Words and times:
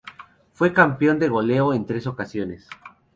Fue 0.53 0.73
campeón 0.73 1.19
de 1.19 1.29
goleo 1.29 1.75
en 1.75 1.85
tres 1.85 2.07
ocasiones. 2.07 2.67